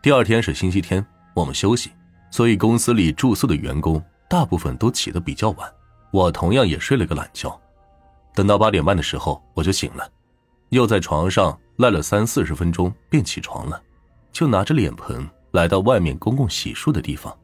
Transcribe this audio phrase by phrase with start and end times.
[0.00, 1.04] 第二天是星期天，
[1.34, 1.90] 我们休息，
[2.30, 5.68] 所以公司里住宿的员工大部分都起得比较晚。
[6.12, 7.60] 我同样也睡了个懒觉。
[8.32, 10.08] 等到八点半的时候，我就醒了，
[10.68, 13.82] 又在床上赖了三四十分钟，便起床了，
[14.30, 17.36] 就拿着脸盆来到外面公共洗漱的地方。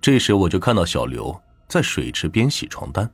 [0.00, 3.08] 这时我就看到小刘在水池边洗床单。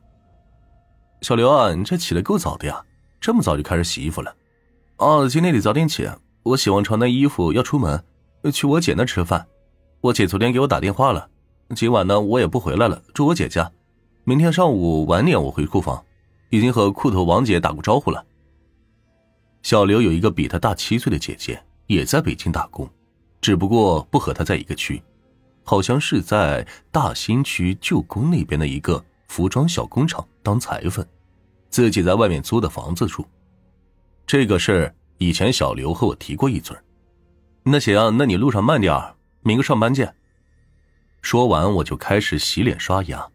[1.22, 2.80] 小刘啊，你这起得够早的呀，
[3.20, 4.32] 这么早就开始洗衣服了。
[4.98, 6.08] 哦，今天得早点起，
[6.44, 8.02] 我洗完床单衣服要出门，
[8.50, 9.46] 去我姐那吃饭。
[10.00, 11.28] 我姐昨天给我打电话了，
[11.76, 13.70] 今晚呢我也不回来了，住我姐家。
[14.24, 16.02] 明天上午晚点我回库房。
[16.52, 18.22] 已经和裤头王姐打过招呼了。
[19.62, 22.86] 小刘有一个比他大七岁的姐姐，也在北京打工，
[23.40, 25.02] 只不过不和他在一个区，
[25.64, 31.02] 好像是在大兴区旧宫那边的一个服装小工厂当裁缝，
[31.70, 33.24] 自己在外面租的房子住。
[34.26, 36.76] 这个事儿以前小刘和我提过一嘴。
[37.64, 40.14] 那行，那你路上慢点明个上班见。
[41.20, 43.28] 说完，我就开始洗脸刷牙。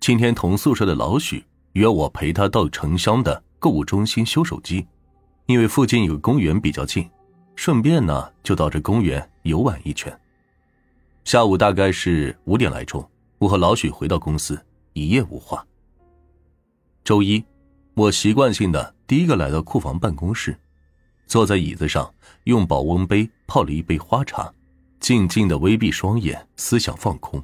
[0.00, 1.44] 今天同宿舍的老许。
[1.74, 4.84] 约我陪他到城乡的购物中心修手机，
[5.46, 7.08] 因为附近有个公园比较近，
[7.54, 10.12] 顺便呢就到这公园游玩一圈。
[11.22, 14.60] 下午大概是五点来钟，我和老许回到公司，
[14.94, 15.64] 一夜无话。
[17.04, 17.44] 周一，
[17.94, 20.58] 我习惯性的第一个来到库房办公室，
[21.30, 22.12] 坐在椅子上，
[22.44, 24.52] 用保温杯泡了一杯花茶，
[24.98, 27.40] 静静的微闭双眼，思想放空。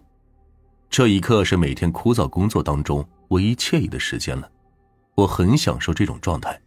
[0.91, 3.07] 这一刻是每天枯燥工作当中。
[3.29, 4.51] 唯一惬意的时间了，
[5.15, 6.61] 我很享受这种状态，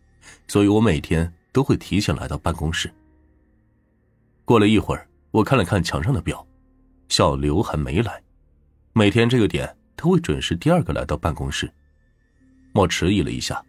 [0.47, 2.89] 所以我每天都会提前来到办公室。
[4.45, 6.45] 过了一会儿，我看了看墙上的表，
[7.09, 8.21] 小刘还没来。
[8.93, 11.69] 每天这个点，他会准时第二个来到办公室。
[12.73, 13.61] 我迟疑了一下，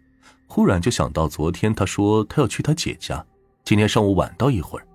[0.47, 3.25] 忽然就想到昨天他说他要去他姐家，
[3.63, 4.87] 今天上午晚到一会儿，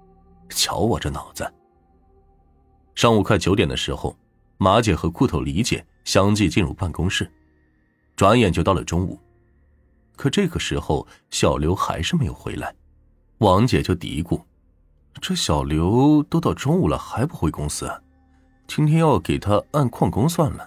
[0.51, 1.51] 瞧我这脑子。
[2.95, 4.17] 上午快九点的时候，
[4.59, 7.31] 马姐和裤头李姐相继进入办公室。
[8.17, 9.19] 转眼就到了中午，
[10.17, 12.75] 可这个时候小刘还是没有回来，
[13.39, 14.43] 王姐就嘀咕
[15.21, 17.91] ：“这小刘都到中午了还不回公司，
[18.67, 20.67] 今天要给他按旷工算了。”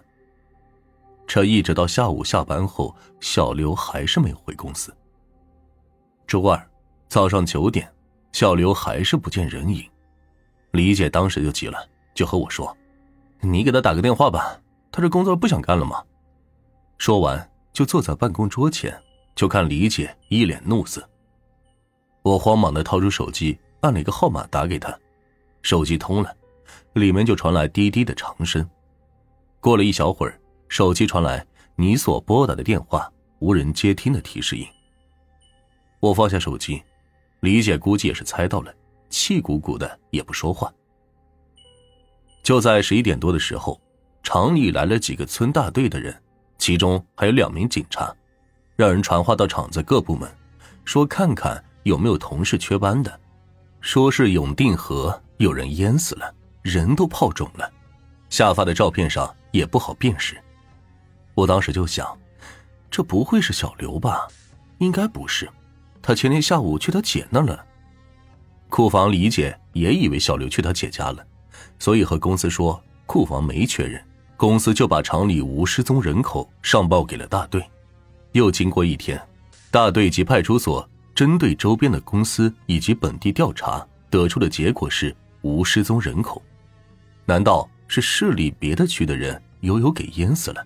[1.26, 4.96] 这一直到下午下班后，小刘还是没有回公司。
[6.28, 6.69] 周二
[7.10, 7.92] 早上九点，
[8.34, 9.84] 小刘还是不见人影，
[10.74, 12.78] 李姐当时就急了，就和我说
[13.42, 14.62] ：“你给他打个电话吧，
[14.92, 16.04] 他这工作不想干了吗？”
[17.00, 18.96] 说完，就坐在办公桌前，
[19.34, 21.04] 就看李姐一脸怒色。
[22.22, 24.96] 我慌忙的掏出手机，按了一个号码打给他，
[25.64, 26.32] 手机通了，
[26.94, 28.64] 里面就传来滴滴的长声。
[29.60, 31.44] 过了一小会儿，手机传来
[31.76, 34.64] 你所拨打的电话无人接听的提示音。
[36.00, 36.84] 我放下手机，
[37.42, 38.74] 李姐估计也是猜到了，
[39.10, 40.72] 气鼓鼓的也不说话。
[42.44, 43.80] 就在十一点多的时候，
[44.24, 46.16] 厂里来了几个村大队的人。
[46.58, 48.14] 其中还有两名警察，
[48.76, 50.30] 让人传话到厂子各部门，
[50.84, 53.18] 说看看有没有同事缺班的，
[53.80, 57.72] 说是永定河有人淹死了，人都泡肿了，
[58.30, 60.38] 下发的照片上也不好辨识。
[61.34, 62.18] 我当时就想，
[62.92, 64.28] 这不会是小刘吧？
[64.80, 65.50] 应该不是，
[66.02, 67.66] 他前天下午去他姐那了。
[68.70, 71.26] 库房李姐也以为小刘去他姐家了，
[71.80, 74.04] 所以和公司说库房没缺人。
[74.38, 77.62] 公司就把厂里无失踪人口上报给了大队，
[78.32, 79.22] 又经过一天，
[79.70, 86.42] 大队及派出所针对周边的公司以及本地调查，得出的结果是无失踪人口。
[87.26, 90.66] 难道是市里别的区的人悠悠给淹死了？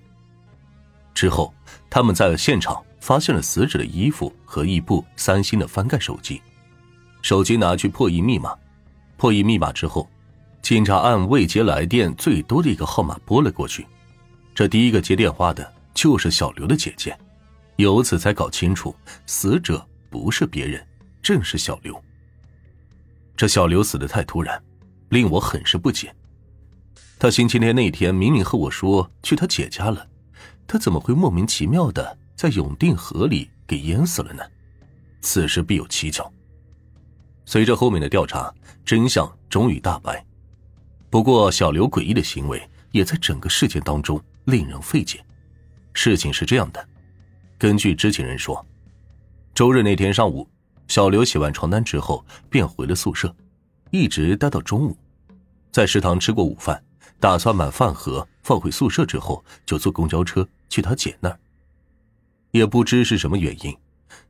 [1.15, 1.51] 之后，
[1.89, 6.41] 他们在现场发现了死者的衣服和一部三星的翻盖手机，
[7.21, 8.55] 手机拿去破译密码，
[9.17, 10.09] 破译密码之后。
[10.61, 13.85] 警察按未接来电最多的一个号码拨了过去，
[14.55, 17.13] 这第一个接电话的就是小刘的姐姐，
[17.75, 20.81] 由此才搞清楚死者不是别人，
[21.21, 22.01] 正是小刘。
[23.35, 24.63] 这小刘死的太突然，
[25.09, 26.15] 令我很是不解。
[27.19, 30.07] 他星期天那天明明和我说去他姐家了，
[30.65, 34.43] 他怎么会莫名其妙的在永定河里给淹死了呢？
[35.21, 36.29] 此事必有蹊跷。
[37.45, 38.53] 随着后面的调查，
[38.83, 40.21] 真相终于大白。
[41.09, 42.61] 不过，小刘诡异的行为
[42.91, 45.23] 也在整个事件当中令人费解。
[45.93, 46.85] 事情是这样的，
[47.57, 48.65] 根据知情人说，
[49.55, 50.45] 周日那天上午，
[50.89, 53.33] 小刘洗完床单之后便回了宿舍，
[53.89, 54.97] 一直待到中午，
[55.71, 56.83] 在食堂吃过午饭，
[57.21, 61.39] 打算把饭盒放回宿舍之后，就坐公交车去他姐那儿。
[62.53, 63.75] 也不知是什么原因，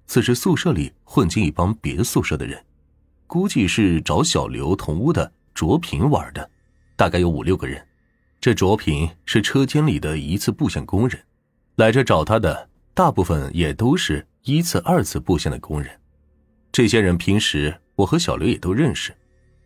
[0.07, 2.63] 此时宿舍里混进一帮别的宿舍的人，
[3.27, 5.31] 估计是找小刘同屋的。
[5.53, 6.49] 卓平玩的，
[6.95, 7.85] 大概有五六个人。
[8.41, 11.23] 这卓平是车间里的一次布线工人，
[11.75, 15.91] 来这找他的大部分也都是一次、二次布线的工人。
[16.71, 19.15] 这些人平时我和小刘也都认识，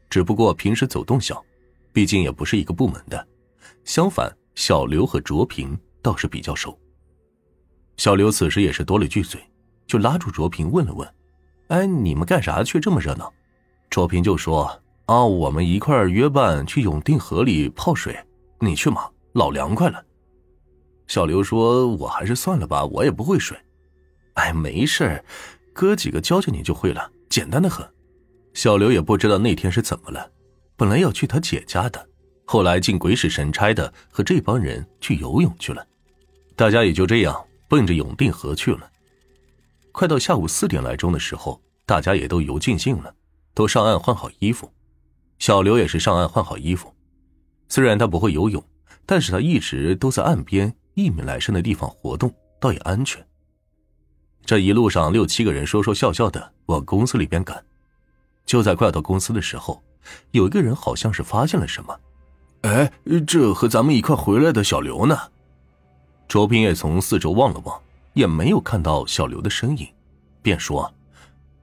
[0.09, 1.41] 只不过平时走动小，
[1.93, 3.25] 毕竟也不是一个部门的。
[3.85, 6.77] 相反，小刘和卓平倒是比较熟。
[7.97, 9.41] 小刘此时也是多了句嘴，
[9.85, 11.07] 就拉住卓平问了问
[11.69, 13.33] ：“哎，你们干啥去这么热闹？”
[13.89, 18.17] 卓平就说：“啊，我们一块约伴去永定河里泡水，
[18.59, 19.09] 你去吗？
[19.33, 20.03] 老凉快了。”
[21.07, 23.57] 小刘说：“我还是算了吧，我也不会水。”
[24.35, 25.23] 哎，没事
[25.73, 27.83] 哥几个教教你就会了，简单的很。
[28.53, 30.29] 小刘也不知道那天是怎么了，
[30.75, 32.07] 本来要去他姐家的，
[32.45, 35.83] 后来竟鬼使神差的和这帮人去游泳去了，
[36.55, 37.46] 大家也就这样。
[37.67, 38.89] 奔着永定河去了。
[39.91, 43.13] 快到下午四点来钟的时候，大家也都游尽兴了，
[43.53, 44.71] 都上岸换好衣服。
[45.39, 46.93] 小刘也是上岸换好衣服。
[47.69, 48.63] 虽然他不会游泳，
[49.05, 53.25] 但是他一直都在岸边一米来深的地方活动，倒也安全。
[54.45, 57.63] 这一路上六七个人说说笑笑的往公司里边赶。
[58.45, 59.83] 就在快到公司的时候，
[60.31, 61.99] 有一个人好像是发现了什么。
[62.61, 62.91] 哎，
[63.27, 65.17] 这和咱们一块回来的小刘呢？
[66.27, 67.81] 卓平也从四周望了望，
[68.13, 69.87] 也没有看到小刘的身影，
[70.41, 70.93] 便说：“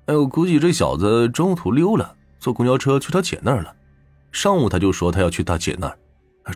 [0.07, 3.75] 哎，我估计这小子中途溜了，坐公交车去他姐那儿了。
[4.33, 5.99] 上午他就说他要去他姐那儿，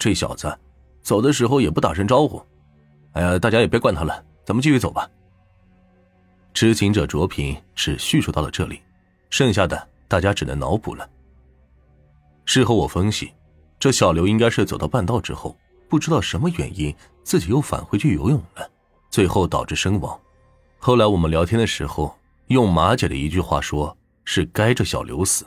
[0.00, 0.58] 这小子
[1.02, 2.42] 走的时候也不打声招呼。
[3.12, 5.08] 哎呀，大家也别管他了，咱们继续走吧。”
[6.54, 8.80] 知情者卓平只叙述到了这里，
[9.30, 11.08] 剩下的大家只能脑补了。
[12.46, 13.32] 事后我分析，
[13.78, 15.54] 这小刘应该是走到半道之后。
[15.88, 18.70] 不知道什么原因，自己又返回去游泳了，
[19.10, 20.18] 最后导致身亡。
[20.78, 22.16] 后来我们聊天的时候，
[22.48, 25.46] 用马姐的一句话说，是该着小刘死，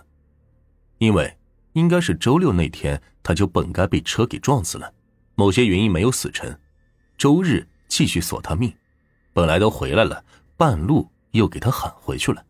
[0.97, 1.37] 因为
[1.73, 4.93] 应该是周六那天他就本该被车给撞死了，
[5.35, 6.57] 某些原因没有死成，
[7.17, 8.73] 周日继续索他命，
[9.33, 10.23] 本来都回来了，
[10.57, 12.43] 半路又给他喊回去了。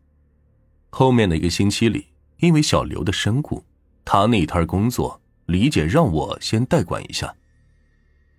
[0.89, 2.07] 后面的一个星期里，
[2.37, 3.63] 因为小刘的身故，
[4.03, 7.33] 他那一摊工作，李姐让我先代管一下。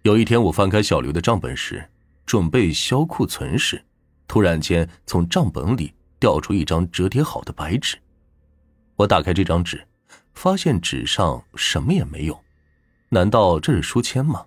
[0.02, 1.88] 有一天，我翻开小刘的账本时，
[2.26, 3.80] 准备销库存时，
[4.26, 7.96] 突然间从账本里掉出一张折叠好的白纸。
[8.96, 9.86] 我打开这张纸，
[10.34, 12.36] 发现纸上什么也没有。
[13.10, 14.44] 难道这是书签吗？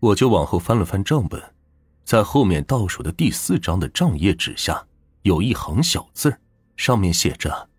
[0.00, 1.42] 我就往后翻了翻账本，
[2.04, 4.86] 在后面倒数的第四张的账页纸下，
[5.22, 6.36] 有一行小字
[6.76, 7.70] 上面写着：“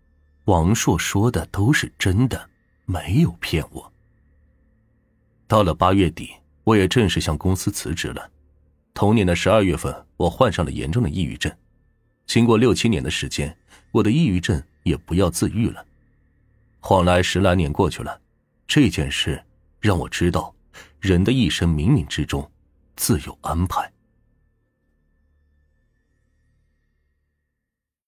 [0.46, 2.50] 王硕说的都是真的，
[2.84, 3.92] 没有骗我。”
[5.46, 6.30] 到了八月底。
[6.66, 8.28] 我也正式向公司辞职了。
[8.92, 11.52] 同年的十二月份，我患上了严重的抑郁症。
[12.26, 13.56] 经过六七年的时间，
[13.92, 15.86] 我的抑郁症也不要自愈了。
[16.80, 18.20] 晃来十来年过去了，
[18.66, 19.40] 这件事
[19.78, 20.52] 让我知道，
[20.98, 22.50] 人的一生冥冥之中
[22.96, 23.88] 自有安排。